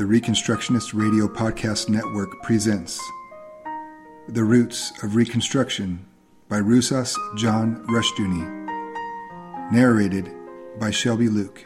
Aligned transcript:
the 0.00 0.06
Reconstructionist 0.06 0.94
Radio 0.94 1.28
Podcast 1.28 1.90
Network 1.90 2.42
presents 2.42 2.98
The 4.28 4.42
Roots 4.42 4.94
of 5.04 5.14
Reconstruction 5.14 6.06
by 6.48 6.58
Rousas 6.60 7.14
John 7.36 7.84
Rushdoony. 7.86 9.70
Narrated 9.70 10.32
by 10.78 10.90
Shelby 10.90 11.28
Luke. 11.28 11.62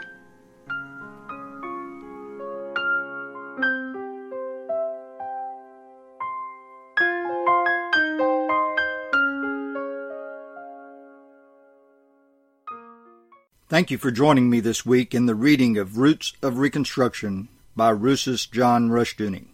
Thank 13.69 13.93
you 13.93 13.99
for 13.99 14.11
joining 14.11 14.51
me 14.51 14.59
this 14.59 14.85
week 14.85 15.15
in 15.15 15.27
the 15.27 15.37
reading 15.37 15.79
of 15.79 15.99
Roots 15.99 16.33
of 16.43 16.59
Reconstruction 16.59 17.49
by 17.77 17.93
Rousas 17.93 18.51
John 18.51 18.89
Rushdoony. 18.89 19.47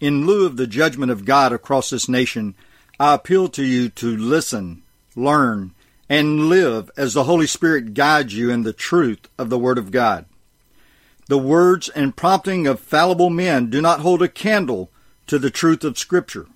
In 0.00 0.26
lieu 0.26 0.46
of 0.46 0.56
the 0.56 0.66
judgment 0.66 1.10
of 1.10 1.24
God 1.24 1.52
across 1.52 1.90
this 1.90 2.08
nation, 2.08 2.54
I 3.00 3.14
appeal 3.14 3.48
to 3.48 3.64
you 3.64 3.88
to 3.90 4.16
listen, 4.16 4.82
learn, 5.14 5.72
and 6.08 6.48
live 6.48 6.90
as 6.96 7.14
the 7.14 7.24
Holy 7.24 7.46
Spirit 7.46 7.94
guides 7.94 8.36
you 8.36 8.50
in 8.50 8.62
the 8.62 8.72
truth 8.72 9.28
of 9.36 9.50
the 9.50 9.58
Word 9.58 9.78
of 9.78 9.90
God. 9.90 10.24
The 11.26 11.38
words 11.38 11.88
and 11.90 12.16
prompting 12.16 12.66
of 12.66 12.80
fallible 12.80 13.28
men 13.28 13.68
do 13.68 13.82
not 13.82 14.00
hold 14.00 14.22
a 14.22 14.28
candle 14.28 14.90
to 15.26 15.38
the 15.38 15.50
truth 15.50 15.84
of 15.84 15.98
Scripture, 15.98 16.46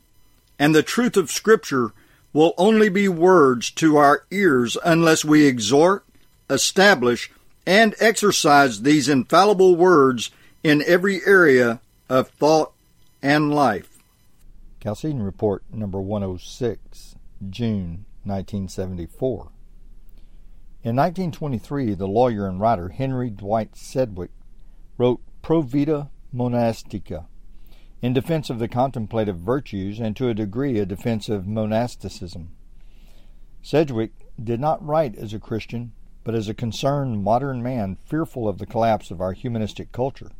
and 0.58 0.74
the 0.74 0.82
truth 0.82 1.16
of 1.16 1.30
Scripture 1.30 1.92
will 2.32 2.54
only 2.56 2.88
be 2.88 3.08
words 3.08 3.70
to 3.72 3.96
our 3.96 4.24
ears 4.30 4.78
unless 4.82 5.24
we 5.24 5.44
exhort, 5.44 6.04
establish, 6.48 7.30
and 7.66 7.94
exercise 8.00 8.82
these 8.82 9.08
infallible 9.08 9.76
words 9.76 10.30
in 10.62 10.82
every 10.86 11.20
area 11.26 11.80
of 12.08 12.28
thought 12.28 12.72
and 13.20 13.52
life. 13.54 13.98
Chalcedon 14.82 15.22
Report 15.22 15.62
number 15.72 16.00
106, 16.00 17.16
June 17.50 18.04
1974. 18.24 19.50
In 20.84 20.96
1923, 20.96 21.94
the 21.94 22.08
lawyer 22.08 22.46
and 22.46 22.60
writer 22.60 22.88
Henry 22.90 23.30
Dwight 23.30 23.76
Sedgwick 23.76 24.30
wrote 24.98 25.20
Pro 25.40 25.62
Vita 25.62 26.08
Monastica 26.34 27.26
in 28.00 28.12
defense 28.12 28.50
of 28.50 28.58
the 28.58 28.68
contemplative 28.68 29.38
virtues 29.38 30.00
and 30.00 30.16
to 30.16 30.28
a 30.28 30.34
degree 30.34 30.78
a 30.78 30.86
defense 30.86 31.28
of 31.28 31.46
monasticism. 31.46 32.50
Sedgwick 33.62 34.12
did 34.42 34.58
not 34.58 34.84
write 34.84 35.16
as 35.16 35.32
a 35.32 35.38
Christian, 35.38 35.92
but 36.24 36.34
as 36.34 36.48
a 36.48 36.54
concerned 36.54 37.22
modern 37.22 37.62
man 37.62 37.96
fearful 38.04 38.48
of 38.48 38.58
the 38.58 38.66
collapse 38.66 39.12
of 39.12 39.20
our 39.20 39.32
humanistic 39.32 39.92
culture. 39.92 40.32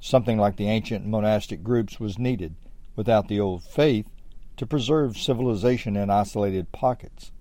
Something 0.00 0.38
like 0.38 0.56
the 0.56 0.68
ancient 0.68 1.06
monastic 1.06 1.62
groups 1.62 1.98
was 1.98 2.18
needed, 2.18 2.54
without 2.96 3.28
the 3.28 3.40
old 3.40 3.62
faith, 3.62 4.10
to 4.56 4.66
preserve 4.66 5.16
civilization 5.16 5.96
in 5.96 6.10
isolated 6.10 6.72
pockets. 6.72 7.32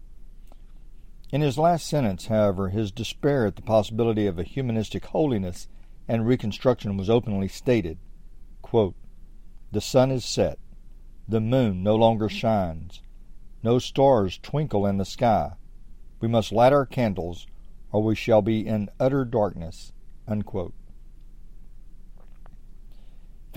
In 1.32 1.42
his 1.42 1.58
last 1.58 1.88
sentence, 1.88 2.28
however, 2.28 2.70
his 2.70 2.92
despair 2.92 3.46
at 3.46 3.56
the 3.56 3.62
possibility 3.62 4.28
of 4.28 4.40
a 4.40 4.44
humanistic 4.44 5.06
holiness 5.06 5.68
and 6.08 6.26
reconstruction 6.26 6.96
was 6.98 7.10
openly 7.10 7.48
stated. 7.48 7.98
Quote, 8.62 8.96
the 9.72 9.82
sun 9.82 10.12
is 10.12 10.24
set, 10.24 10.58
the 11.28 11.42
moon 11.42 11.84
no 11.84 11.96
longer 11.96 12.30
shines, 12.30 13.02
no 13.62 13.80
stars 13.80 14.40
twinkle 14.42 14.86
in 14.86 14.98
the 14.98 15.06
sky, 15.06 15.54
we 16.20 16.28
must 16.28 16.52
light 16.52 16.74
our 16.74 16.86
candles, 16.86 17.46
or 17.92 18.02
we 18.02 18.16
shall 18.16 18.42
be 18.42 18.66
in 18.66 18.90
utter 19.00 19.24
darkness. 19.24 19.92
Unquote. 20.28 20.74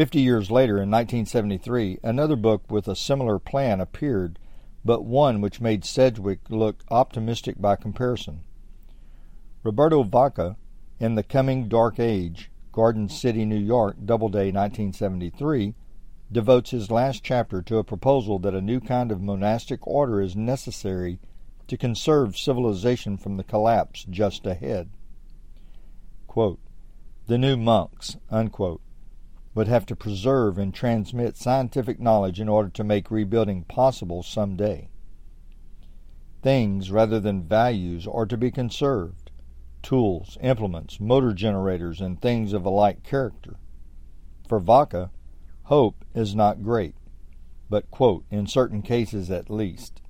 Fifty 0.01 0.23
years 0.23 0.51
later, 0.51 0.77
in 0.77 0.91
1973, 0.91 1.99
another 2.03 2.35
book 2.35 2.63
with 2.71 2.89
a 2.89 2.97
similar 2.97 3.39
plan 3.39 3.83
appeared, 3.83 4.39
but 4.83 5.05
one 5.05 5.43
which 5.43 5.61
made 5.61 5.85
Sedgwick 5.85 6.39
look 6.49 6.83
optimistic 6.91 7.61
by 7.61 7.77
comparison. 7.77 8.41
Roberto 9.63 10.03
Vacca, 10.03 10.57
in 10.99 11.17
The 11.17 11.23
Coming 11.23 11.69
Dark 11.69 12.01
Age, 12.01 12.51
Garden 12.73 13.11
City, 13.11 13.45
New 13.45 13.59
York, 13.59 13.97
Doubleday, 14.03 14.51
1973, 14.51 15.75
devotes 16.33 16.71
his 16.71 16.91
last 16.91 17.23
chapter 17.23 17.61
to 17.61 17.77
a 17.77 17.85
proposal 17.85 18.39
that 18.39 18.55
a 18.55 18.63
new 18.63 18.81
kind 18.81 19.13
of 19.13 19.21
monastic 19.21 19.87
order 19.87 20.23
is 20.23 20.35
necessary 20.35 21.19
to 21.69 21.77
conserve 21.77 22.39
civilization 22.39 23.19
from 23.19 23.37
the 23.37 23.45
collapse 23.45 24.07
just 24.09 24.47
ahead. 24.47 24.89
Quote, 26.27 26.59
the 27.27 27.37
new 27.37 27.59
monks, 27.59 28.17
unquote, 28.31 28.81
would 29.55 29.69
have 29.69 29.85
to 29.87 29.97
preserve 29.97 30.59
and 30.59 30.73
transmit 30.73 31.37
scientific 31.37 31.99
knowledge 31.99 32.41
in 32.41 32.49
order 32.49 32.69
to 32.69 32.85
make 32.85 33.11
rebuilding 33.11 33.65
possible 33.65 34.23
some 34.23 34.57
day. 34.57 34.89
Things 36.43 36.91
rather 36.91 37.21
than 37.21 37.43
values 37.43 38.07
are 38.07 38.27
to 38.27 38.37
be 38.37 38.51
conserved 38.51 39.31
tools, 39.83 40.37
implements, 40.43 41.01
motor 41.01 41.33
generators, 41.33 42.01
and 42.01 42.21
things 42.21 42.53
of 42.53 42.65
a 42.65 42.71
like 42.71 43.03
character. 43.03 43.57
For 44.47 44.61
Vacca, 44.61 45.11
hope 45.65 46.05
is 46.15 46.35
not 46.35 46.63
great, 46.63 46.95
but, 47.69 47.91
quote, 47.91 48.25
in 48.31 48.47
certain 48.47 48.83
cases 48.83 49.31
at 49.31 49.49
least 49.49 50.03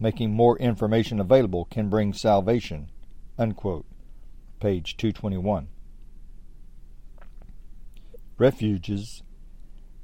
making 0.00 0.32
more 0.32 0.58
information 0.58 1.20
available 1.20 1.66
can 1.66 1.88
bring 1.88 2.12
salvation. 2.12 2.88
Unquote. 3.36 3.86
Page 4.60 4.96
221. 4.96 5.68
Refuges 8.38 9.24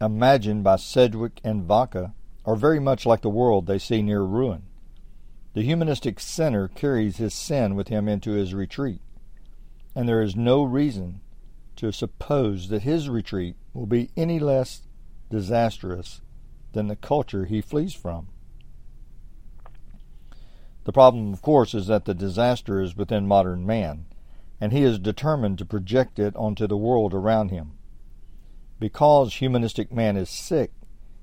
imagined 0.00 0.64
by 0.64 0.74
Sedgwick 0.74 1.40
and 1.44 1.68
Vacca 1.68 2.14
are 2.44 2.56
very 2.56 2.80
much 2.80 3.06
like 3.06 3.22
the 3.22 3.28
world 3.28 3.66
they 3.66 3.78
see 3.78 4.02
near 4.02 4.22
ruin. 4.22 4.64
The 5.54 5.62
humanistic 5.62 6.18
sinner 6.18 6.66
carries 6.66 7.18
his 7.18 7.32
sin 7.32 7.76
with 7.76 7.88
him 7.88 8.08
into 8.08 8.32
his 8.32 8.52
retreat, 8.52 9.00
and 9.94 10.08
there 10.08 10.20
is 10.20 10.34
no 10.34 10.64
reason 10.64 11.20
to 11.76 11.92
suppose 11.92 12.68
that 12.70 12.82
his 12.82 13.08
retreat 13.08 13.54
will 13.72 13.86
be 13.86 14.10
any 14.16 14.40
less 14.40 14.82
disastrous 15.30 16.20
than 16.72 16.88
the 16.88 16.96
culture 16.96 17.44
he 17.44 17.60
flees 17.60 17.94
from. 17.94 18.26
The 20.84 20.92
problem, 20.92 21.32
of 21.32 21.40
course, 21.40 21.72
is 21.72 21.86
that 21.86 22.04
the 22.04 22.14
disaster 22.14 22.80
is 22.80 22.96
within 22.96 23.28
modern 23.28 23.64
man, 23.64 24.06
and 24.60 24.72
he 24.72 24.82
is 24.82 24.98
determined 24.98 25.58
to 25.58 25.64
project 25.64 26.18
it 26.18 26.34
onto 26.34 26.66
the 26.66 26.76
world 26.76 27.14
around 27.14 27.50
him. 27.50 27.73
Because 28.78 29.34
humanistic 29.34 29.92
man 29.92 30.16
is 30.16 30.28
sick, 30.28 30.72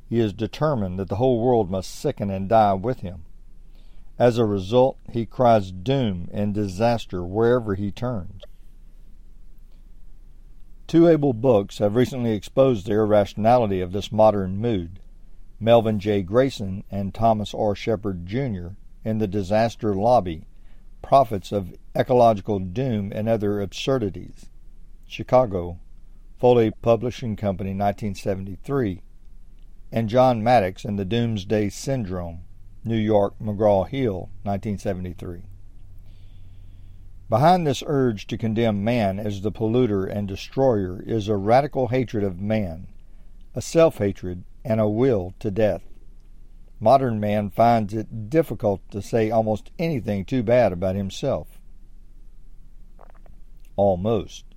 he 0.09 0.19
is 0.19 0.33
determined 0.33 0.99
that 0.99 1.09
the 1.09 1.15
whole 1.15 1.41
world 1.41 1.69
must 1.69 1.93
sicken 1.93 2.29
and 2.29 2.49
die 2.49 2.73
with 2.73 2.99
him. 2.99 3.23
As 4.17 4.37
a 4.37 4.45
result, 4.45 4.97
he 5.09 5.25
cries 5.25 5.71
doom 5.71 6.29
and 6.31 6.53
disaster 6.53 7.23
wherever 7.23 7.75
he 7.75 7.91
turns. 7.91 8.43
Two 10.87 11.07
able 11.07 11.33
books 11.33 11.77
have 11.77 11.95
recently 11.95 12.33
exposed 12.33 12.85
the 12.85 12.93
irrationality 12.93 13.81
of 13.81 13.91
this 13.91 14.11
modern 14.11 14.57
mood. 14.57 14.99
Melvin 15.59 15.99
J. 15.99 16.21
Grayson 16.21 16.83
and 16.91 17.13
Thomas 17.13 17.53
R. 17.53 17.75
Shepard, 17.75 18.25
Jr 18.25 18.69
in 19.03 19.17
the 19.17 19.27
disaster 19.27 19.95
lobby, 19.95 20.45
prophets 21.01 21.51
of 21.51 21.75
ecological 21.95 22.59
doom 22.59 23.11
and 23.13 23.27
other 23.27 23.61
absurdities. 23.61 24.49
Chicago, 25.07 25.79
Follett 26.41 26.81
Publishing 26.81 27.35
Company, 27.35 27.69
1973. 27.69 29.03
And 29.91 30.09
John 30.09 30.43
Maddox 30.43 30.83
in 30.83 30.95
the 30.95 31.05
Doomsday 31.05 31.69
Syndrome, 31.69 32.45
New 32.83 32.97
York, 32.97 33.35
McGraw 33.39 33.87
Hill, 33.87 34.31
1973. 34.41 35.43
Behind 37.29 37.67
this 37.67 37.83
urge 37.85 38.25
to 38.25 38.39
condemn 38.39 38.83
man 38.83 39.19
as 39.19 39.41
the 39.41 39.51
polluter 39.51 40.03
and 40.03 40.27
destroyer 40.27 41.03
is 41.05 41.27
a 41.27 41.37
radical 41.37 41.89
hatred 41.89 42.23
of 42.23 42.41
man, 42.41 42.87
a 43.53 43.61
self 43.61 43.99
hatred, 43.99 44.43
and 44.65 44.81
a 44.81 44.89
will 44.89 45.35
to 45.37 45.51
death. 45.51 45.83
Modern 46.79 47.19
man 47.19 47.51
finds 47.51 47.93
it 47.93 48.31
difficult 48.31 48.81
to 48.89 49.03
say 49.03 49.29
almost 49.29 49.69
anything 49.77 50.25
too 50.25 50.41
bad 50.41 50.73
about 50.73 50.95
himself. 50.95 51.59
Almost. 53.75 54.50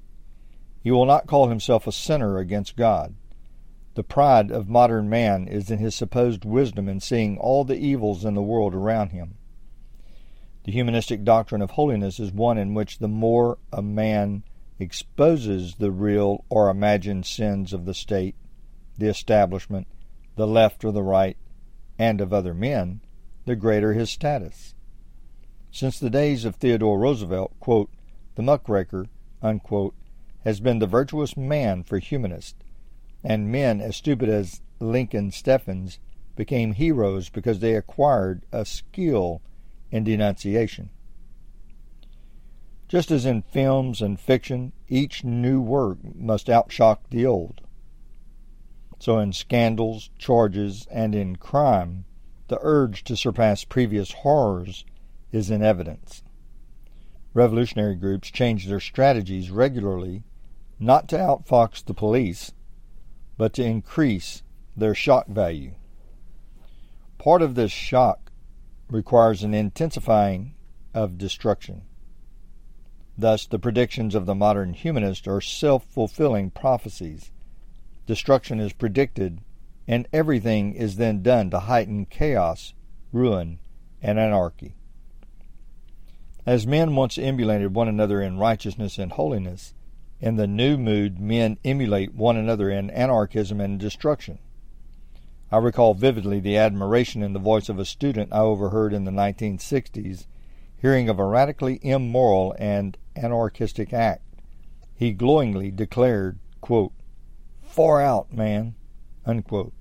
He 0.84 0.90
will 0.90 1.06
not 1.06 1.26
call 1.26 1.48
himself 1.48 1.86
a 1.86 1.92
sinner 1.92 2.36
against 2.36 2.76
God. 2.76 3.14
The 3.94 4.04
pride 4.04 4.50
of 4.50 4.68
modern 4.68 5.08
man 5.08 5.48
is 5.48 5.70
in 5.70 5.78
his 5.78 5.94
supposed 5.94 6.44
wisdom 6.44 6.90
in 6.90 7.00
seeing 7.00 7.38
all 7.38 7.64
the 7.64 7.78
evils 7.78 8.22
in 8.22 8.34
the 8.34 8.42
world 8.42 8.74
around 8.74 9.08
him. 9.08 9.38
The 10.64 10.72
humanistic 10.72 11.24
doctrine 11.24 11.62
of 11.62 11.70
holiness 11.70 12.20
is 12.20 12.32
one 12.32 12.58
in 12.58 12.74
which 12.74 12.98
the 12.98 13.08
more 13.08 13.56
a 13.72 13.80
man 13.80 14.44
exposes 14.78 15.76
the 15.76 15.90
real 15.90 16.44
or 16.50 16.68
imagined 16.68 17.24
sins 17.24 17.72
of 17.72 17.86
the 17.86 17.94
state, 17.94 18.34
the 18.98 19.08
establishment, 19.08 19.86
the 20.36 20.46
left 20.46 20.84
or 20.84 20.92
the 20.92 21.02
right, 21.02 21.38
and 21.98 22.20
of 22.20 22.30
other 22.34 22.52
men, 22.52 23.00
the 23.46 23.56
greater 23.56 23.94
his 23.94 24.10
status. 24.10 24.74
Since 25.70 25.98
the 25.98 26.10
days 26.10 26.44
of 26.44 26.56
Theodore 26.56 26.98
Roosevelt, 26.98 27.58
quote, 27.58 27.90
the 28.34 28.42
muckraker, 28.42 29.06
unquote, 29.40 29.94
has 30.44 30.60
been 30.60 30.78
the 30.78 30.86
virtuous 30.86 31.36
man 31.36 31.82
for 31.82 31.98
humanists, 31.98 32.62
and 33.22 33.50
men 33.50 33.80
as 33.80 33.96
stupid 33.96 34.28
as 34.28 34.60
Lincoln 34.78 35.30
Steffens 35.30 35.98
became 36.36 36.72
heroes 36.72 37.28
because 37.30 37.60
they 37.60 37.74
acquired 37.74 38.44
a 38.52 38.64
skill 38.64 39.40
in 39.90 40.04
denunciation. 40.04 40.90
Just 42.88 43.10
as 43.10 43.24
in 43.24 43.42
films 43.42 44.02
and 44.02 44.20
fiction, 44.20 44.72
each 44.88 45.24
new 45.24 45.60
work 45.60 45.98
must 46.14 46.48
outshock 46.48 46.98
the 47.10 47.24
old. 47.24 47.60
So 48.98 49.18
in 49.18 49.32
scandals, 49.32 50.10
charges, 50.18 50.86
and 50.90 51.14
in 51.14 51.36
crime, 51.36 52.04
the 52.48 52.58
urge 52.60 53.04
to 53.04 53.16
surpass 53.16 53.64
previous 53.64 54.12
horrors 54.12 54.84
is 55.32 55.50
in 55.50 55.62
evidence. 55.62 56.22
Revolutionary 57.32 57.96
groups 57.96 58.30
change 58.30 58.66
their 58.66 58.80
strategies 58.80 59.50
regularly, 59.50 60.22
not 60.78 61.08
to 61.08 61.16
outfox 61.16 61.84
the 61.84 61.94
police, 61.94 62.52
but 63.36 63.52
to 63.54 63.64
increase 63.64 64.42
their 64.76 64.94
shock 64.94 65.26
value. 65.26 65.74
Part 67.18 67.42
of 67.42 67.54
this 67.54 67.72
shock 67.72 68.30
requires 68.88 69.42
an 69.42 69.54
intensifying 69.54 70.54
of 70.92 71.18
destruction. 71.18 71.82
Thus, 73.16 73.46
the 73.46 73.58
predictions 73.58 74.14
of 74.14 74.26
the 74.26 74.34
modern 74.34 74.74
humanist 74.74 75.28
are 75.28 75.40
self 75.40 75.84
fulfilling 75.84 76.50
prophecies. 76.50 77.30
Destruction 78.06 78.60
is 78.60 78.72
predicted, 78.72 79.40
and 79.86 80.08
everything 80.12 80.74
is 80.74 80.96
then 80.96 81.22
done 81.22 81.50
to 81.50 81.60
heighten 81.60 82.06
chaos, 82.06 82.74
ruin, 83.12 83.60
and 84.02 84.18
anarchy. 84.18 84.74
As 86.44 86.66
men 86.66 86.94
once 86.94 87.16
emulated 87.16 87.74
one 87.74 87.88
another 87.88 88.20
in 88.20 88.38
righteousness 88.38 88.98
and 88.98 89.12
holiness, 89.12 89.72
in 90.20 90.36
the 90.36 90.46
new 90.46 90.76
mood 90.76 91.18
men 91.18 91.58
emulate 91.64 92.14
one 92.14 92.36
another 92.36 92.70
in 92.70 92.90
anarchism 92.90 93.60
and 93.60 93.78
destruction. 93.78 94.38
I 95.50 95.58
recall 95.58 95.94
vividly 95.94 96.40
the 96.40 96.56
admiration 96.56 97.22
in 97.22 97.32
the 97.32 97.38
voice 97.38 97.68
of 97.68 97.78
a 97.78 97.84
student 97.84 98.32
I 98.32 98.40
overheard 98.40 98.92
in 98.92 99.04
the 99.04 99.10
1960s, 99.10 100.26
hearing 100.76 101.08
of 101.08 101.18
a 101.18 101.24
radically 101.24 101.78
immoral 101.82 102.54
and 102.58 102.96
anarchistic 103.16 103.92
act. 103.92 104.22
He 104.94 105.12
glowingly 105.12 105.70
declared, 105.70 106.38
quote, 106.60 106.92
Far 107.62 108.00
out, 108.00 108.32
man. 108.32 108.76
Unquote. 109.26 109.72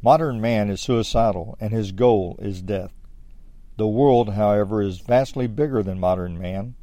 Modern 0.00 0.40
man 0.40 0.70
is 0.70 0.80
suicidal, 0.80 1.56
and 1.58 1.72
his 1.72 1.90
goal 1.90 2.38
is 2.40 2.62
death. 2.62 2.92
The 3.76 3.88
world, 3.88 4.34
however, 4.34 4.80
is 4.80 5.00
vastly 5.00 5.48
bigger 5.48 5.82
than 5.82 5.98
modern 5.98 6.38
man. 6.38 6.75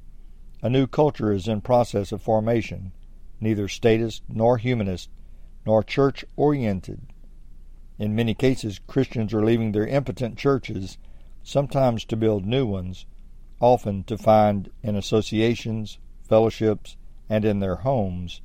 A 0.64 0.70
new 0.70 0.88
culture 0.88 1.34
is 1.34 1.50
in 1.50 1.60
process 1.60 2.14
of 2.14 2.22
formation, 2.22 2.94
neither 3.42 3.68
statist 3.68 4.24
nor 4.30 4.58
humanist, 4.58 5.10
nor 5.66 5.84
church 5.84 6.24
oriented. 6.38 7.02
In 8.00 8.16
many 8.16 8.34
cases, 8.34 8.80
Christians 8.88 9.34
are 9.34 9.44
leaving 9.44 9.74
their 9.74 9.86
impotent 9.86 10.38
churches, 10.38 10.98
sometimes 11.44 12.06
to 12.06 12.16
build 12.16 12.46
new 12.46 12.66
ones, 12.66 13.06
often 13.60 14.06
to 14.06 14.18
find 14.18 14.72
in 14.82 14.96
associations, 14.96 16.00
fellowships, 16.22 16.96
and 17.30 17.44
in 17.44 17.60
their 17.60 17.76
homes 17.76 18.40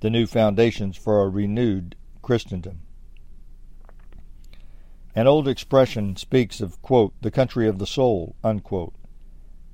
the 0.00 0.08
new 0.08 0.26
foundations 0.26 0.96
for 0.96 1.20
a 1.20 1.28
renewed 1.28 1.96
Christendom. 2.22 2.80
An 5.14 5.26
old 5.26 5.46
expression 5.46 6.16
speaks 6.16 6.62
of, 6.62 6.80
quote, 6.80 7.12
the 7.20 7.30
country 7.30 7.68
of 7.68 7.78
the 7.78 7.86
soul, 7.86 8.36
unquote. 8.42 8.94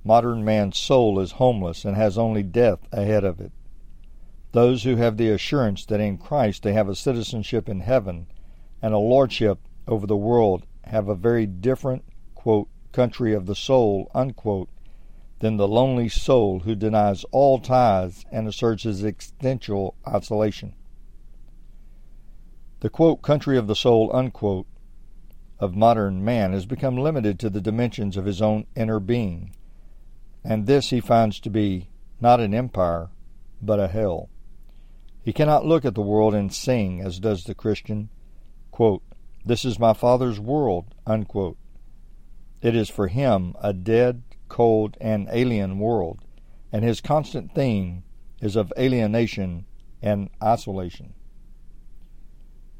Modern 0.05 0.45
man's 0.45 0.77
soul 0.77 1.19
is 1.19 1.33
homeless 1.33 1.85
and 1.85 1.97
has 1.97 2.19
only 2.19 2.43
death 2.43 2.87
ahead 2.93 3.25
of 3.25 3.41
it. 3.41 3.53
Those 4.53 4.85
who 4.85 4.97
have 4.97 5.17
the 5.17 5.31
assurance 5.31 5.87
that 5.87 6.01
in 6.01 6.19
Christ 6.19 6.63
they 6.63 6.75
have 6.75 6.89
a 6.89 6.95
citizenship 6.95 7.69
in 7.69 7.81
heaven 7.81 8.27
and 8.83 8.93
a 8.93 8.99
lordship 8.99 9.59
over 9.89 10.07
the 10.07 10.17
world 10.17 10.67
have 10.85 11.09
a 11.09 11.15
very 11.15 11.47
different, 11.47 12.05
quote, 12.35 12.69
country 12.93 13.35
of 13.35 13.47
the 13.47 13.55
soul, 13.55 14.11
unquote, 14.15 14.69
than 15.41 15.57
the 15.57 15.67
lonely 15.67 16.09
soul 16.09 16.61
who 16.61 16.75
denies 16.75 17.25
all 17.33 17.59
ties 17.59 18.25
and 18.31 18.47
asserts 18.47 18.85
his 18.85 19.05
existential 19.05 19.95
isolation. 20.07 20.75
The 22.81 22.91
quote, 22.91 23.23
country 23.23 23.57
of 23.57 23.67
the 23.67 23.75
soul, 23.75 24.11
unquote, 24.15 24.67
of 25.59 25.75
modern 25.75 26.25
man 26.25 26.53
has 26.53 26.67
become 26.67 26.99
limited 26.99 27.39
to 27.41 27.49
the 27.49 27.61
dimensions 27.61 28.17
of 28.17 28.27
his 28.27 28.43
own 28.43 28.67
inner 28.77 29.01
being, 29.01 29.55
and 30.45 30.67
this 30.67 30.91
he 30.91 31.01
finds 31.01 31.41
to 31.41 31.51
be 31.51 31.89
not 32.21 32.41
an 32.41 32.55
empire, 32.55 33.09
but 33.63 33.81
a 33.81 33.89
hell. 33.89 34.29
He 35.23 35.33
cannot 35.33 35.65
look 35.65 35.85
at 35.85 35.95
the 35.95 36.03
world 36.03 36.35
and 36.35 36.53
sing, 36.53 37.01
as 37.01 37.19
does 37.19 37.45
the 37.45 37.55
Christian, 37.55 38.11
quote, 38.71 39.03
This 39.45 39.65
is 39.65 39.79
my 39.79 39.95
Father's 39.95 40.39
world, 40.39 40.95
unquote. 41.07 41.57
It 42.61 42.77
is 42.77 42.91
for 42.91 43.09
him 43.09 43.55
a 43.61 43.73
dead, 43.73 44.23
cold, 44.49 44.99
and 45.01 45.29
alien 45.33 45.79
world, 45.79 46.21
and 46.71 46.85
his 46.85 47.01
constant 47.01 47.55
theme 47.55 48.05
is 48.41 48.57
of 48.57 48.73
alienation 48.79 49.65
and 50.03 50.29
isolation. 50.43 51.15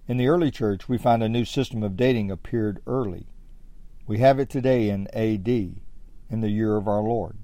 In 0.07 0.19
the 0.19 0.29
early 0.29 0.51
church, 0.51 0.87
we 0.87 0.99
find 0.99 1.23
a 1.23 1.29
new 1.31 1.47
system 1.47 1.83
of 1.83 1.97
dating 1.97 2.31
appeared 2.31 2.83
early. 2.87 3.27
We 4.07 4.19
have 4.19 4.39
it 4.39 4.51
today 4.51 4.91
in 4.91 5.09
AD, 5.15 5.49
in 5.49 6.41
the 6.43 6.51
year 6.51 6.77
of 6.77 6.87
our 6.87 7.01
Lord. 7.01 7.39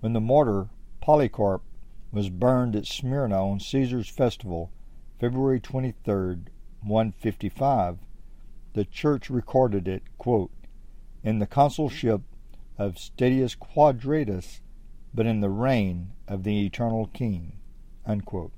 When 0.00 0.14
the 0.14 0.20
martyr 0.20 0.70
Polycarp 1.02 1.62
was 2.10 2.30
burned 2.30 2.74
at 2.74 2.86
Smyrna 2.86 3.46
on 3.46 3.60
Caesar's 3.60 4.08
festival, 4.08 4.72
February 5.18 5.60
23, 5.60 6.38
155, 6.82 7.98
the 8.72 8.84
church 8.86 9.28
recorded 9.28 9.86
it, 9.86 10.02
quote, 10.16 10.50
in 11.22 11.38
the 11.38 11.46
consulship 11.46 12.22
of 12.78 12.98
Statius 12.98 13.54
Quadratus, 13.54 14.62
but 15.12 15.26
in 15.26 15.40
the 15.40 15.50
reign 15.50 16.12
of 16.26 16.44
the 16.44 16.64
eternal 16.64 17.06
King. 17.08 17.58
Unquote. 18.06 18.52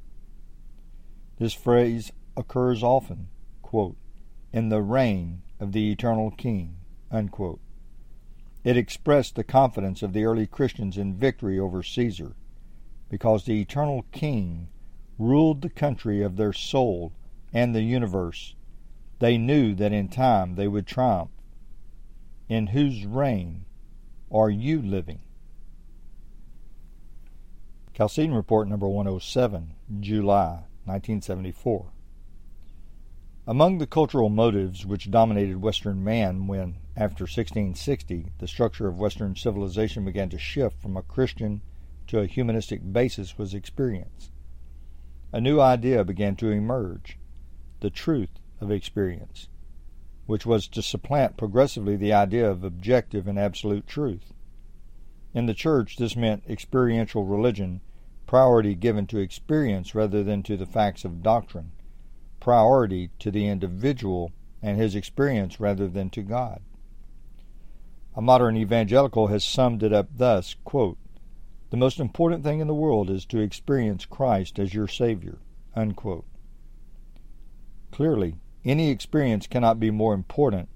This 1.39 1.55
phrase 1.55 2.13
occurs 2.37 2.85
often, 2.85 3.27
quote, 3.63 3.97
in 4.53 4.69
the 4.69 4.83
reign 4.83 5.43
of 5.59 5.73
the 5.73 5.91
eternal 5.91 6.31
King. 6.31 6.77
Unquote. 7.11 7.59
It 8.65 8.77
expressed 8.77 9.35
the 9.35 9.45
confidence 9.45 10.03
of 10.03 10.13
the 10.13 10.25
early 10.25 10.47
Christians 10.47 10.97
in 10.97 11.15
victory 11.15 11.59
over 11.59 11.83
Caesar, 11.83 12.37
because 13.09 13.45
the 13.45 13.61
eternal 13.61 14.05
King 14.13 14.69
ruled 15.19 15.63
the 15.63 15.71
country 15.71 16.23
of 16.23 16.37
their 16.37 16.53
soul 16.53 17.13
and 17.53 17.75
the 17.75 17.83
universe. 17.83 18.55
They 19.19 19.37
knew 19.37 19.75
that 19.75 19.93
in 19.93 20.09
time 20.09 20.55
they 20.55 20.69
would 20.69 20.87
triumph. 20.87 21.31
In 22.49 22.69
whose 22.69 23.05
reign 23.05 23.65
are 24.31 24.51
you 24.51 24.81
living? 24.81 25.21
Chalcedon 27.95 28.35
Report 28.35 28.69
number 28.69 28.89
107, 28.89 29.75
July 30.01 30.65
1974. 30.85 31.87
Among 33.47 33.79
the 33.79 33.87
cultural 33.87 34.29
motives 34.29 34.87
which 34.87 35.11
dominated 35.11 35.61
Western 35.61 36.03
man 36.03 36.47
when, 36.47 36.77
after 36.97 37.25
1660, 37.25 38.33
the 38.39 38.49
structure 38.49 38.87
of 38.87 38.99
Western 38.99 39.35
civilization 39.35 40.05
began 40.05 40.29
to 40.29 40.39
shift 40.39 40.81
from 40.81 40.97
a 40.97 41.03
Christian 41.03 41.63
to 42.07 42.21
a 42.21 42.27
humanistic 42.27 42.81
basis 42.93 43.39
was 43.39 43.55
experience. 43.55 44.31
A 45.33 45.41
new 45.41 45.61
idea 45.61 46.05
began 46.05 46.37
to 46.37 46.51
emerge 46.51 47.19
the 47.81 47.91
truth 47.91 48.41
of 48.61 48.71
experience 48.71 49.49
which 50.27 50.47
was 50.47 50.69
to 50.69 50.81
supplant 50.81 51.37
progressively 51.37 51.97
the 51.97 52.13
idea 52.13 52.49
of 52.49 52.63
objective 52.63 53.27
and 53.27 53.39
absolute 53.39 53.87
truth. 53.87 54.33
In 55.35 55.47
the 55.47 55.55
church, 55.55 55.97
this 55.97 56.17
meant 56.17 56.45
experiential 56.49 57.25
religion, 57.25 57.81
priority 58.27 58.75
given 58.75 59.07
to 59.09 59.19
experience 59.19 59.95
rather 59.95 60.23
than 60.23 60.43
to 60.45 60.57
the 60.57 60.67
facts 60.67 61.05
of 61.05 61.23
doctrine, 61.23 61.73
priority 62.41 63.11
to 63.19 63.31
the 63.31 63.47
individual 63.47 64.33
and 64.63 64.79
his 64.79 64.95
experience 64.95 65.59
rather 65.59 65.89
than 65.89 66.09
to 66.11 66.23
God. 66.23 66.61
A 68.15 68.21
modern 68.21 68.57
evangelical 68.57 69.29
has 69.29 69.43
summed 69.43 69.83
it 69.83 69.93
up 69.93 70.09
thus 70.15 70.55
quote, 70.65 70.99
The 71.71 71.79
most 71.79 71.99
important 71.99 72.45
thing 72.45 72.61
in 72.61 72.67
the 72.67 72.75
world 72.75 73.09
is 73.09 73.25
to 73.27 73.41
experience 73.41 74.05
Christ 74.05 74.59
as 74.59 74.75
your 74.75 74.87
Savior. 74.87 75.39
Unquote. 75.75 76.27
Clearly, 77.91 78.37
any 78.65 78.91
experience 78.91 79.47
cannot 79.47 79.81
be 79.81 79.91
more 79.91 80.13
important 80.13 80.69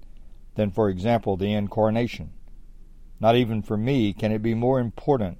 than, 0.55 0.71
for 0.71 0.89
example, 0.89 1.37
the 1.37 1.53
incarnation. 1.53 2.31
Not 3.19 3.35
even 3.35 3.61
for 3.61 3.77
me 3.77 4.13
can 4.13 4.31
it 4.31 4.41
be 4.41 4.53
more 4.53 4.79
important 4.79 5.37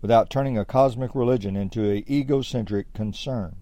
without 0.00 0.30
turning 0.30 0.56
a 0.56 0.64
cosmic 0.64 1.14
religion 1.14 1.56
into 1.56 1.90
an 1.90 2.04
egocentric 2.08 2.92
concern. 2.92 3.56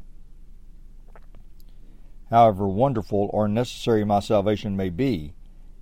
However 2.31 2.69
wonderful 2.69 3.29
or 3.33 3.49
necessary 3.49 4.05
my 4.05 4.21
salvation 4.21 4.77
may 4.77 4.91
be, 4.91 5.35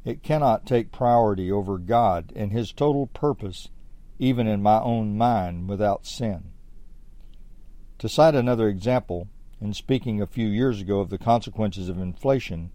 it 0.08 0.22
cannot 0.22 0.64
take 0.64 0.90
priority 0.90 1.52
over 1.52 1.76
God 1.76 2.32
and 2.34 2.50
His 2.50 2.72
total 2.72 3.08
purpose, 3.08 3.68
even 4.18 4.46
in 4.46 4.62
my 4.62 4.80
own 4.80 5.18
mind, 5.18 5.68
without 5.68 6.06
sin. 6.06 6.44
To 7.98 8.08
cite 8.08 8.34
another 8.34 8.68
example, 8.68 9.28
In 9.60 9.74
speaking 9.74 10.22
a 10.22 10.26
few 10.26 10.48
years 10.48 10.80
ago 10.80 11.00
of 11.00 11.10
the 11.10 11.18
consequences 11.18 11.90
of 11.90 11.98
inflation, 11.98 12.70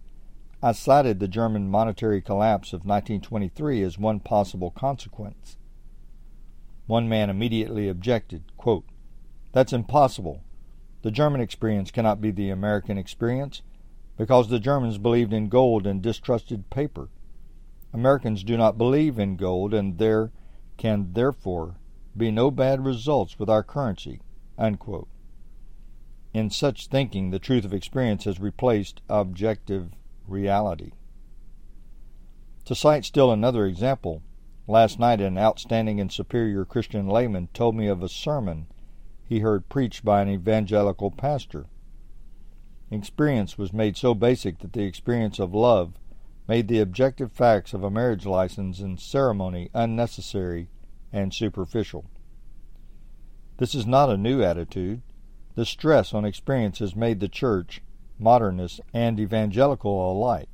I 0.62 0.74
cited 0.74 1.20
the 1.20 1.28
German 1.28 1.72
monetary 1.72 2.22
collapse 2.22 2.72
of 2.72 2.86
1923 2.86 3.82
as 3.82 3.98
one 3.98 4.20
possible 4.20 4.70
consequence. 4.70 5.58
One 6.86 7.10
man 7.10 7.32
immediately 7.32 7.90
objected, 7.90 8.44
quote, 8.58 8.86
That's 9.54 9.74
impossible. 9.74 10.44
The 11.02 11.10
German 11.10 11.42
experience 11.42 11.90
cannot 11.90 12.22
be 12.22 12.30
the 12.30 12.52
American 12.52 13.00
experience 13.00 13.64
because 14.18 14.50
the 14.50 14.60
Germans 14.60 15.00
believed 15.00 15.34
in 15.34 15.50
gold 15.50 15.88
and 15.88 16.00
distrusted 16.00 16.70
paper. 16.70 17.10
Americans 17.94 18.44
do 18.44 18.58
not 18.58 18.78
believe 18.78 19.20
in 19.20 19.36
gold, 19.36 19.74
and 19.74 19.98
there 19.98 20.32
can 20.78 21.14
therefore 21.14 21.76
be 22.18 22.32
no 22.32 22.50
bad 22.52 22.84
results 22.84 23.38
with 23.38 23.50
our 23.50 23.64
currency. 23.64 24.20
Unquote. 24.58 25.08
In 26.34 26.50
such 26.50 26.88
thinking, 26.88 27.30
the 27.30 27.40
truth 27.40 27.66
of 27.66 27.74
experience 27.74 28.26
has 28.26 28.40
replaced 28.40 29.02
objective 29.10 29.92
reality. 30.28 30.92
To 32.66 32.76
cite 32.76 33.06
still 33.06 33.32
another 33.32 33.66
example, 33.66 34.24
Last 34.68 34.98
night, 34.98 35.20
an 35.20 35.38
outstanding 35.38 36.00
and 36.00 36.10
superior 36.10 36.64
Christian 36.64 37.10
layman 37.10 37.50
told 37.54 37.76
me 37.76 37.88
of 37.88 38.02
a 38.02 38.08
sermon 38.08 38.68
he 39.26 39.40
heard 39.40 39.68
preached 39.68 40.06
by 40.06 40.22
an 40.22 40.30
evangelical 40.30 41.12
pastor. 41.12 41.66
Experience 42.90 43.58
was 43.58 43.74
made 43.74 43.98
so 43.98 44.14
basic 44.14 44.60
that 44.60 44.72
the 44.72 44.84
experience 44.84 45.38
of 45.38 45.54
love 45.54 46.00
made 46.48 46.68
the 46.68 46.80
objective 46.80 47.32
facts 47.32 47.74
of 47.74 47.84
a 47.84 47.90
marriage 47.90 48.26
license 48.26 48.80
and 48.80 49.00
ceremony 49.00 49.70
unnecessary 49.74 50.70
and 51.12 51.34
superficial. 51.34 52.06
This 53.58 53.76
is 53.76 53.86
not 53.86 54.10
a 54.10 54.18
new 54.18 54.44
attitude. 54.44 55.02
The 55.56 55.66
stress 55.66 56.14
on 56.14 56.26
experience 56.26 56.80
has 56.80 56.96
made 56.96 57.20
the 57.20 57.30
church, 57.30 57.82
modernist 58.20 58.82
and 58.94 59.20
evangelical 59.20 60.12
alike, 60.12 60.50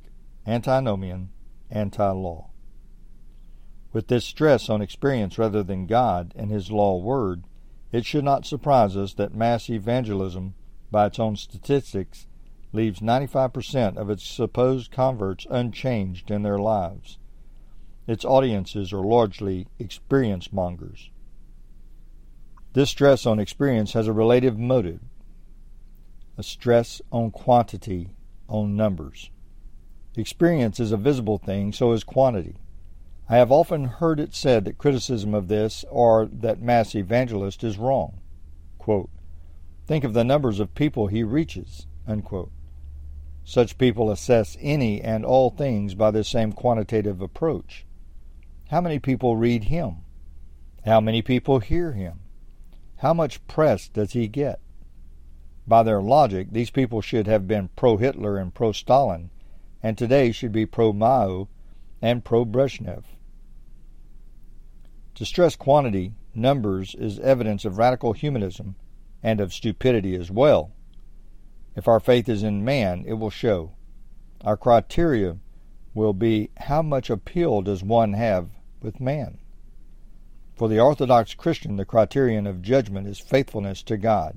antinomian, 0.46 1.30
anti 1.70 2.10
law. 2.10 2.50
With 3.92 4.08
this 4.08 4.24
stress 4.24 4.68
on 4.70 4.82
experience 4.82 5.38
rather 5.38 5.62
than 5.62 5.86
God 5.86 6.32
and 6.36 6.50
His 6.50 6.70
law 6.70 6.98
word, 6.98 7.44
it 7.90 8.04
should 8.04 8.24
not 8.24 8.46
surprise 8.46 8.96
us 8.96 9.14
that 9.14 9.34
mass 9.34 9.68
evangelism, 9.68 10.54
by 10.90 11.06
its 11.06 11.18
own 11.18 11.36
statistics, 11.36 12.26
leaves 12.72 13.00
95% 13.00 13.96
of 13.96 14.10
its 14.10 14.24
supposed 14.24 14.90
converts 14.90 15.46
unchanged 15.50 16.30
in 16.30 16.42
their 16.42 16.58
lives. 16.58 17.18
Its 18.06 18.24
audiences 18.24 18.92
are 18.92 19.04
largely 19.04 19.66
experience 19.78 20.52
mongers. 20.52 21.10
This 22.72 22.90
stress 22.90 23.26
on 23.26 23.40
experience 23.40 23.92
has 23.94 24.06
a 24.06 24.12
relative 24.12 24.58
motive 24.58 25.00
a 26.38 26.42
stress 26.42 27.02
on 27.12 27.30
quantity, 27.30 28.08
on 28.48 28.74
numbers. 28.74 29.30
Experience 30.16 30.80
is 30.80 30.90
a 30.90 30.96
visible 30.96 31.36
thing, 31.36 31.70
so 31.70 31.92
is 31.92 32.02
quantity. 32.02 32.56
I 33.28 33.36
have 33.36 33.52
often 33.52 33.84
heard 33.84 34.18
it 34.18 34.34
said 34.34 34.64
that 34.64 34.78
criticism 34.78 35.34
of 35.34 35.48
this 35.48 35.84
or 35.90 36.26
that 36.32 36.62
mass 36.62 36.94
evangelist 36.94 37.62
is 37.62 37.76
wrong. 37.76 38.20
Quote, 38.78 39.10
Think 39.86 40.02
of 40.02 40.14
the 40.14 40.24
numbers 40.24 40.60
of 40.60 40.74
people 40.74 41.08
he 41.08 41.22
reaches. 41.22 41.86
Unquote. 42.06 42.50
Such 43.50 43.78
people 43.78 44.12
assess 44.12 44.56
any 44.60 45.00
and 45.00 45.24
all 45.24 45.50
things 45.50 45.96
by 45.96 46.12
the 46.12 46.22
same 46.22 46.52
quantitative 46.52 47.20
approach. 47.20 47.84
How 48.68 48.80
many 48.80 49.00
people 49.00 49.36
read 49.36 49.64
him? 49.64 50.04
How 50.84 51.00
many 51.00 51.20
people 51.20 51.58
hear 51.58 51.90
him? 51.90 52.20
How 52.98 53.12
much 53.12 53.44
press 53.48 53.88
does 53.88 54.12
he 54.12 54.28
get? 54.28 54.60
By 55.66 55.82
their 55.82 56.00
logic, 56.00 56.52
these 56.52 56.70
people 56.70 57.00
should 57.00 57.26
have 57.26 57.48
been 57.48 57.70
pro 57.74 57.96
Hitler 57.96 58.38
and 58.38 58.54
pro 58.54 58.70
Stalin, 58.70 59.30
and 59.82 59.98
today 59.98 60.30
should 60.30 60.52
be 60.52 60.64
pro 60.64 60.92
Mao 60.92 61.48
and 62.00 62.24
pro 62.24 62.44
Brezhnev. 62.44 63.02
To 65.16 65.24
stress 65.26 65.56
quantity, 65.56 66.12
numbers, 66.36 66.94
is 66.94 67.18
evidence 67.18 67.64
of 67.64 67.78
radical 67.78 68.12
humanism 68.12 68.76
and 69.24 69.40
of 69.40 69.52
stupidity 69.52 70.14
as 70.14 70.30
well. 70.30 70.70
If 71.80 71.88
our 71.88 71.98
faith 71.98 72.28
is 72.28 72.42
in 72.42 72.62
man, 72.62 73.04
it 73.06 73.14
will 73.14 73.30
show. 73.30 73.72
Our 74.44 74.58
criteria 74.58 75.38
will 75.94 76.12
be 76.12 76.50
how 76.58 76.82
much 76.82 77.08
appeal 77.08 77.62
does 77.62 77.82
one 77.82 78.12
have 78.12 78.50
with 78.82 79.00
man? 79.00 79.38
For 80.54 80.68
the 80.68 80.78
Orthodox 80.78 81.32
Christian, 81.32 81.76
the 81.76 81.86
criterion 81.86 82.46
of 82.46 82.60
judgment 82.60 83.06
is 83.06 83.18
faithfulness 83.18 83.82
to 83.84 83.96
God. 83.96 84.36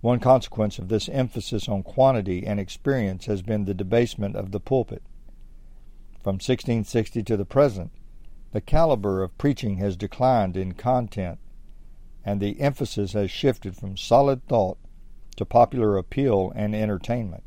One 0.00 0.18
consequence 0.18 0.80
of 0.80 0.88
this 0.88 1.08
emphasis 1.08 1.68
on 1.68 1.84
quantity 1.84 2.44
and 2.44 2.58
experience 2.58 3.26
has 3.26 3.40
been 3.40 3.64
the 3.64 3.72
debasement 3.72 4.34
of 4.34 4.50
the 4.50 4.58
pulpit. 4.58 5.04
From 6.24 6.40
1660 6.40 7.22
to 7.22 7.36
the 7.36 7.44
present, 7.44 7.92
the 8.50 8.60
caliber 8.60 9.22
of 9.22 9.38
preaching 9.38 9.76
has 9.76 9.96
declined 9.96 10.56
in 10.56 10.72
content, 10.72 11.38
and 12.24 12.40
the 12.40 12.60
emphasis 12.60 13.12
has 13.12 13.30
shifted 13.30 13.76
from 13.76 13.96
solid 13.96 14.44
thought 14.48 14.76
to 15.40 15.46
popular 15.46 15.96
appeal 15.96 16.52
and 16.54 16.74
entertainment. 16.74 17.42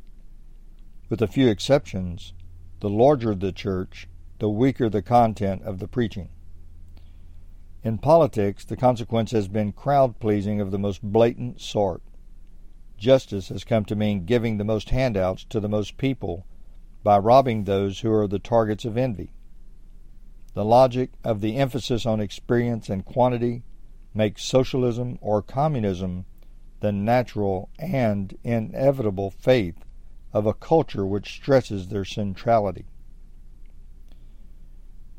With 1.09 1.21
a 1.21 1.27
few 1.27 1.47
exceptions, 1.47 2.33
the 2.79 2.89
larger 2.89 3.35
the 3.35 3.51
church, 3.51 4.09
the 4.39 4.49
weaker 4.49 4.89
the 4.89 5.03
content 5.03 5.61
of 5.61 5.77
the 5.77 5.87
preaching. 5.87 6.29
In 7.83 7.99
politics, 7.99 8.65
the 8.65 8.75
consequence 8.75 9.29
has 9.29 9.47
been 9.47 9.73
crowd 9.73 10.19
pleasing 10.19 10.59
of 10.59 10.71
the 10.71 10.79
most 10.79 11.03
blatant 11.03 11.61
sort. 11.61 12.01
Justice 12.97 13.49
has 13.49 13.63
come 13.63 13.85
to 13.85 13.95
mean 13.95 14.25
giving 14.25 14.57
the 14.57 14.63
most 14.63 14.89
handouts 14.89 15.43
to 15.45 15.59
the 15.59 15.69
most 15.69 15.95
people 15.95 16.47
by 17.03 17.19
robbing 17.19 17.65
those 17.65 17.99
who 17.99 18.11
are 18.11 18.27
the 18.27 18.39
targets 18.39 18.85
of 18.85 18.97
envy. 18.97 19.29
The 20.55 20.65
logic 20.65 21.11
of 21.23 21.41
the 21.41 21.57
emphasis 21.57 22.07
on 22.07 22.19
experience 22.19 22.89
and 22.89 23.05
quantity 23.05 23.61
makes 24.15 24.43
socialism 24.43 25.19
or 25.21 25.43
communism 25.43 26.25
the 26.83 26.91
natural 26.91 27.69
and 27.79 28.37
inevitable 28.43 29.31
faith 29.31 29.85
of 30.33 30.45
a 30.45 30.53
culture 30.53 31.05
which 31.05 31.35
stresses 31.35 31.87
their 31.87 32.03
centrality. 32.03 32.83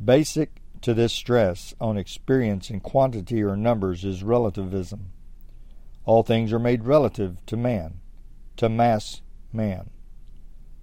Basic 0.05 0.61
to 0.83 0.93
this 0.93 1.15
stress 1.15 1.73
on 1.81 1.97
experience 1.97 2.69
and 2.69 2.83
quantity 2.83 3.43
or 3.43 3.57
numbers 3.57 4.05
is 4.05 4.23
relativism. 4.23 5.07
All 6.05 6.23
things 6.23 6.53
are 6.53 6.59
made 6.59 6.85
relative 6.85 7.39
to 7.47 7.57
man, 7.57 7.95
to 8.59 8.69
mass 8.69 9.23
man. 9.51 9.89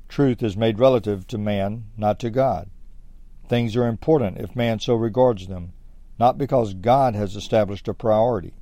Truth 0.10 0.42
is 0.42 0.58
made 0.58 0.80
relative 0.80 1.28
to 1.28 1.38
man, 1.38 1.92
not 1.96 2.18
to 2.22 2.32
God. 2.32 2.72
Things 3.48 3.76
are 3.76 3.88
important 3.88 4.40
if 4.40 4.56
man 4.56 4.80
so 4.80 4.96
regards 4.96 5.46
them, 5.46 5.74
not 6.18 6.40
because 6.40 6.74
God 6.74 7.14
has 7.14 7.36
established 7.36 7.88
a 7.88 7.94
priority. 7.94 8.56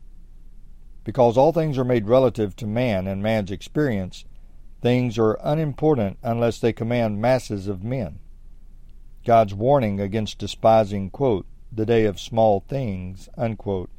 Because 1.09 1.39
all 1.39 1.51
things 1.51 1.79
are 1.79 1.83
made 1.83 2.07
relative 2.07 2.55
to 2.57 2.67
man 2.67 3.07
and 3.07 3.23
man's 3.23 3.49
experience, 3.49 4.25
things 4.79 5.17
are 5.17 5.39
unimportant 5.41 6.19
unless 6.21 6.59
they 6.59 6.71
command 6.71 7.19
masses 7.19 7.67
of 7.67 7.83
men. 7.83 8.19
God's 9.25 9.55
warning 9.55 9.99
against 9.99 10.37
despising, 10.37 11.09
quote, 11.09 11.47
the 11.71 11.87
day 11.87 12.05
of 12.05 12.19
small 12.19 12.59
things, 12.59 13.27
unquote, 13.35 13.89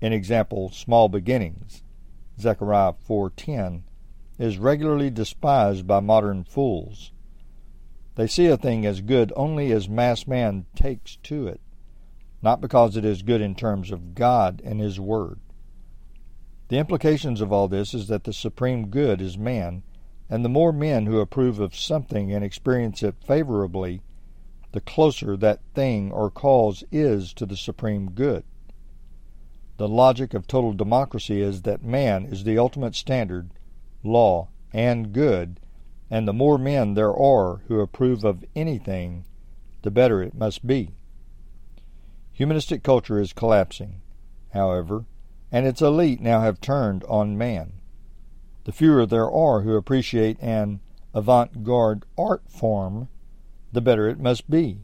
in 0.00 0.12
example, 0.12 0.70
small 0.70 1.08
beginnings, 1.08 1.84
Zechariah 2.40 2.94
4.10, 3.08 3.82
is 4.36 4.58
regularly 4.58 5.08
despised 5.08 5.86
by 5.86 6.00
modern 6.00 6.42
fools. 6.42 7.12
They 8.16 8.26
see 8.26 8.46
a 8.46 8.56
thing 8.56 8.84
as 8.84 9.02
good 9.02 9.32
only 9.36 9.70
as 9.70 9.88
mass 9.88 10.26
man 10.26 10.66
takes 10.74 11.14
to 11.22 11.46
it, 11.46 11.60
not 12.42 12.60
because 12.60 12.96
it 12.96 13.04
is 13.04 13.22
good 13.22 13.40
in 13.40 13.54
terms 13.54 13.92
of 13.92 14.16
God 14.16 14.60
and 14.64 14.80
His 14.80 14.98
Word. 14.98 15.38
The 16.70 16.78
implications 16.78 17.40
of 17.40 17.52
all 17.52 17.66
this 17.66 17.94
is 17.94 18.06
that 18.06 18.22
the 18.22 18.32
supreme 18.32 18.90
good 18.90 19.20
is 19.20 19.36
man, 19.36 19.82
and 20.28 20.44
the 20.44 20.48
more 20.48 20.72
men 20.72 21.06
who 21.06 21.18
approve 21.18 21.58
of 21.58 21.74
something 21.74 22.32
and 22.32 22.44
experience 22.44 23.02
it 23.02 23.16
favorably, 23.26 24.02
the 24.70 24.80
closer 24.80 25.36
that 25.36 25.64
thing 25.74 26.12
or 26.12 26.30
cause 26.30 26.84
is 26.92 27.34
to 27.34 27.44
the 27.44 27.56
supreme 27.56 28.12
good. 28.12 28.44
The 29.78 29.88
logic 29.88 30.32
of 30.32 30.46
total 30.46 30.72
democracy 30.72 31.42
is 31.42 31.62
that 31.62 31.82
man 31.82 32.24
is 32.26 32.44
the 32.44 32.56
ultimate 32.58 32.94
standard, 32.94 33.50
law, 34.04 34.46
and 34.72 35.12
good, 35.12 35.58
and 36.08 36.28
the 36.28 36.32
more 36.32 36.56
men 36.56 36.94
there 36.94 37.16
are 37.16 37.62
who 37.66 37.80
approve 37.80 38.22
of 38.22 38.44
anything, 38.54 39.24
the 39.82 39.90
better 39.90 40.22
it 40.22 40.34
must 40.34 40.64
be. 40.64 40.90
Humanistic 42.30 42.84
culture 42.84 43.18
is 43.18 43.32
collapsing, 43.32 44.02
however, 44.52 45.06
and 45.52 45.66
its 45.66 45.82
elite 45.82 46.20
now 46.20 46.40
have 46.40 46.60
turned 46.60 47.04
on 47.04 47.36
man. 47.36 47.72
The 48.64 48.72
fewer 48.72 49.06
there 49.06 49.30
are 49.30 49.62
who 49.62 49.74
appreciate 49.74 50.40
an 50.40 50.80
avant 51.12 51.64
garde 51.64 52.04
art 52.16 52.42
form, 52.48 53.08
the 53.72 53.80
better 53.80 54.08
it 54.08 54.20
must 54.20 54.48
be. 54.48 54.78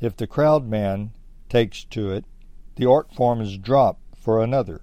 If 0.00 0.16
the 0.16 0.26
crowd 0.26 0.66
man 0.66 1.12
takes 1.48 1.84
to 1.84 2.10
it, 2.10 2.24
the 2.76 2.86
art 2.86 3.12
form 3.12 3.40
is 3.40 3.58
dropped 3.58 4.16
for 4.16 4.42
another. 4.42 4.82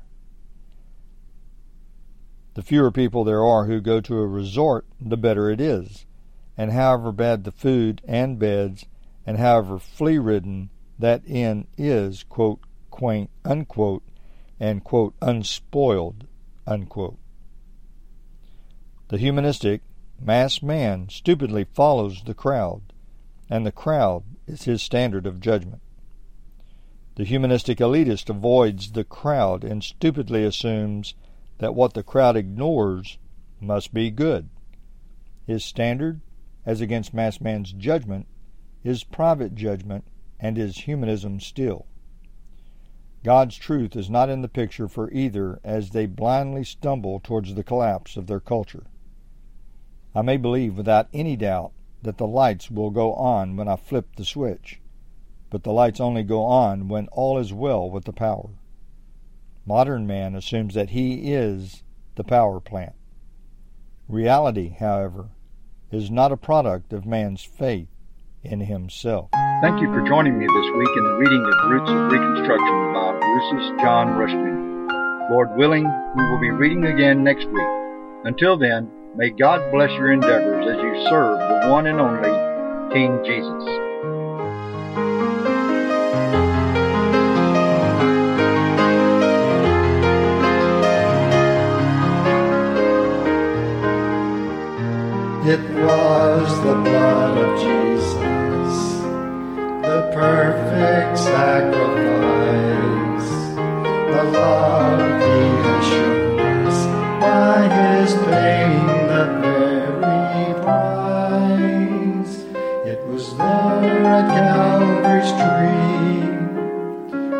The 2.56 2.64
fewer 2.64 2.92
people 2.92 3.24
there 3.24 3.44
are 3.44 3.66
who 3.66 3.82
go 3.82 4.00
to 4.02 4.18
a 4.18 4.28
resort, 4.28 4.86
the 5.00 5.18
better 5.18 5.50
it 5.50 5.60
is. 5.60 6.06
And 6.58 6.72
however 6.72 7.12
bad 7.12 7.44
the 7.44 7.52
food 7.52 8.02
and 8.08 8.40
beds, 8.40 8.86
and 9.26 9.38
however 9.38 9.78
flea 9.78 10.18
ridden 10.18 10.70
that 10.98 11.22
inn 11.28 11.68
is, 11.78 12.24
quote, 12.24 12.62
quaint, 12.90 13.30
unquote, 13.44 14.04
and, 14.60 14.84
quote, 14.84 15.14
unspoiled, 15.22 16.26
unquote. 16.66 17.18
The 19.10 19.18
humanistic, 19.18 19.82
mass 20.20 20.62
man 20.62 21.10
stupidly 21.10 21.66
follows 21.74 22.24
the 22.24 22.34
crowd, 22.34 22.82
and 23.50 23.66
the 23.66 23.72
crowd 23.72 24.24
is 24.48 24.64
his 24.64 24.82
standard 24.82 25.26
of 25.26 25.40
judgment. 25.40 25.82
The 27.16 27.24
humanistic 27.24 27.78
elitist 27.80 28.30
avoids 28.30 28.92
the 28.92 29.04
crowd 29.04 29.64
and 29.64 29.84
stupidly 29.84 30.44
assumes 30.44 31.16
that 31.60 31.76
what 31.76 31.94
the 31.94 32.04
crowd 32.04 32.36
ignores 32.36 33.18
must 33.62 33.94
be 33.94 34.12
good. 34.12 34.50
His 35.46 35.64
standard, 35.64 36.22
as 36.66 36.82
against 36.82 37.14
mass 37.14 37.40
man's 37.40 37.72
judgment, 37.72 38.28
is 38.84 39.04
private 39.04 39.56
judgment 39.56 40.04
and 40.40 40.58
is 40.58 40.80
humanism 40.80 41.40
still. 41.40 41.86
God's 43.26 43.58
truth 43.58 43.96
is 43.96 44.08
not 44.08 44.30
in 44.30 44.44
the 44.44 44.48
picture 44.48 44.88
for 44.88 45.10
either 45.12 45.60
as 45.64 45.90
they 45.90 46.06
blindly 46.06 46.64
stumble 46.64 47.20
towards 47.20 47.56
the 47.56 47.64
collapse 47.64 48.18
of 48.18 48.28
their 48.28 48.40
culture. 48.40 48.84
I 50.14 50.22
may 50.22 50.38
believe 50.38 50.78
without 50.78 51.08
any 51.12 51.36
doubt 51.36 51.72
that 52.04 52.20
the 52.20 52.28
lights 52.28 52.70
will 52.70 52.92
go 52.92 53.16
on 53.16 53.56
when 53.56 53.68
I 53.68 53.78
flip 53.78 54.16
the 54.16 54.26
switch, 54.26 54.80
but 55.50 55.64
the 55.64 55.72
lights 55.72 56.00
only 56.00 56.22
go 56.22 56.44
on 56.44 56.88
when 56.88 57.08
all 57.08 57.40
is 57.40 57.52
well 57.52 57.90
with 57.90 58.06
the 58.06 58.14
power. 58.14 58.52
Modern 59.66 60.06
man 60.06 60.36
assumes 60.36 60.76
that 60.76 60.92
he 60.92 61.34
is 61.34 61.82
the 62.14 62.24
power 62.24 62.60
plant. 62.60 62.94
Reality, 64.08 64.76
however, 64.80 65.30
is 65.90 66.12
not 66.12 66.32
a 66.32 66.38
product 66.38 66.94
of 66.94 67.08
man's 67.08 67.42
faith 67.42 67.90
in 68.44 68.60
himself. 68.60 69.32
Thank 69.64 69.82
you 69.82 69.92
for 69.92 70.08
joining 70.08 70.38
me 70.38 70.46
this 70.46 70.70
week 70.78 70.96
in 70.96 71.04
the 71.04 71.16
reading 71.18 71.44
of 71.44 71.72
Roots 71.72 71.90
of 71.90 72.12
Reconstruction 72.12 73.05
by 73.36 73.42
Rousas 73.42 73.82
John 73.82 74.08
Rushdoony. 74.18 75.30
Lord 75.30 75.56
willing, 75.58 75.86
we 76.16 76.24
will 76.30 76.40
be 76.40 76.52
reading 76.52 76.86
again 76.86 77.24
next 77.24 77.46
week. 77.46 77.68
Until 78.24 78.58
then, 78.58 78.90
may 79.16 79.30
God 79.30 79.72
bless 79.72 79.92
your 79.92 80.12
endeavors 80.12 80.66
as 80.68 80.78
you 80.82 81.10
serve 81.10 81.40
the 81.40 81.70
one 81.70 81.88
and 81.88 82.00
only 82.00 82.30
King 82.94 83.24
Jesus. 83.26 83.64
It 95.48 95.62
was 95.84 96.64
the 96.64 96.74
blood 96.74 97.38
of 97.38 97.60
Jesus, 97.60 98.14
the 99.84 100.12
perfect 100.14 101.18
sacrifice, 101.20 102.35
the 104.16 104.24
love 104.24 105.00
he 105.22 105.40
has 105.66 105.86
shown 105.86 106.40
us 106.40 106.80
by 107.20 107.68
his 107.68 108.14
paying 108.24 108.88
the 109.12 109.24
very 109.44 110.54
price. 110.64 112.36
It 112.86 113.06
was 113.08 113.36
there 113.36 114.06
at 114.16 114.26
Calvary's 114.38 115.32
tree 115.42 116.22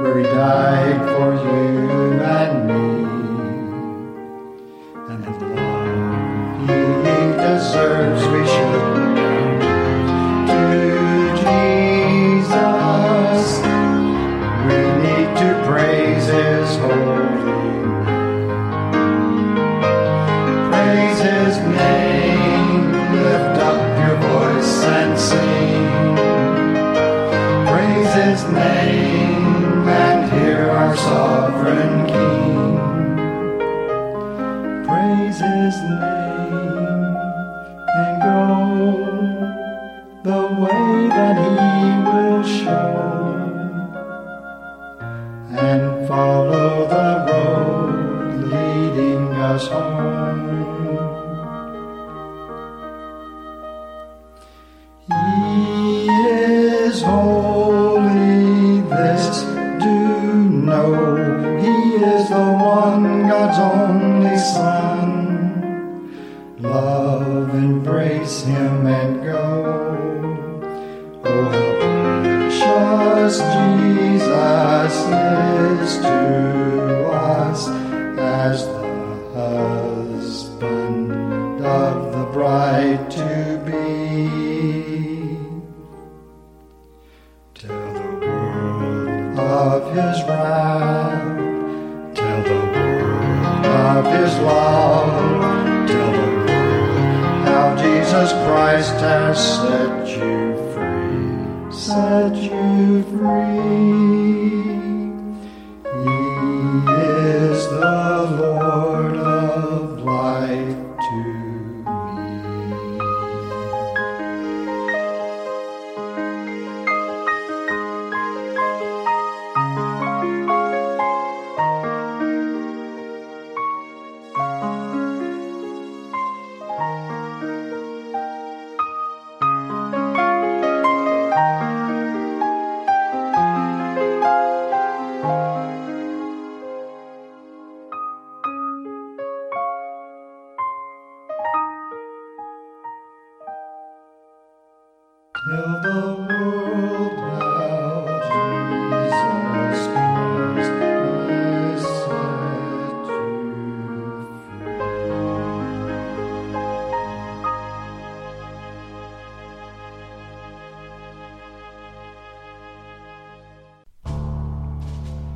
where 0.02 0.18
he 0.20 0.24
died 0.24 1.00
for 1.16 1.30
you 1.46 2.20
and 2.22 2.54
me. 2.68 3.05